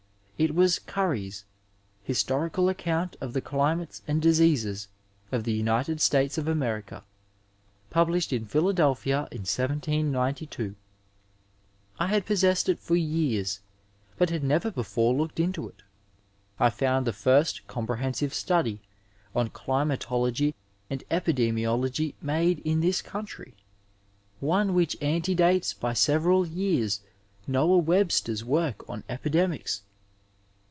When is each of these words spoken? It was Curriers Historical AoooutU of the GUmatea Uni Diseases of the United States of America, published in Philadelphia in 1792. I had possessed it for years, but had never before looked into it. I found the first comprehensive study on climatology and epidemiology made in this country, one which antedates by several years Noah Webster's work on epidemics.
It 0.43 0.55
was 0.55 0.79
Curriers 0.79 1.45
Historical 2.03 2.65
AoooutU 2.65 3.13
of 3.21 3.33
the 3.33 3.41
GUmatea 3.43 4.01
Uni 4.07 4.19
Diseases 4.19 4.87
of 5.31 5.43
the 5.43 5.53
United 5.53 6.01
States 6.01 6.35
of 6.35 6.47
America, 6.47 7.03
published 7.91 8.33
in 8.33 8.47
Philadelphia 8.47 9.27
in 9.31 9.41
1792. 9.41 10.73
I 11.99 12.07
had 12.07 12.25
possessed 12.25 12.67
it 12.69 12.79
for 12.79 12.95
years, 12.95 13.59
but 14.17 14.31
had 14.31 14.43
never 14.43 14.71
before 14.71 15.13
looked 15.13 15.39
into 15.39 15.69
it. 15.69 15.83
I 16.59 16.71
found 16.71 17.05
the 17.05 17.13
first 17.13 17.67
comprehensive 17.67 18.33
study 18.33 18.81
on 19.35 19.49
climatology 19.51 20.55
and 20.89 21.03
epidemiology 21.11 22.15
made 22.19 22.61
in 22.65 22.79
this 22.81 23.03
country, 23.03 23.53
one 24.39 24.73
which 24.73 24.97
antedates 25.03 25.73
by 25.75 25.93
several 25.93 26.47
years 26.47 27.01
Noah 27.45 27.77
Webster's 27.77 28.43
work 28.43 28.89
on 28.89 29.03
epidemics. 29.07 29.83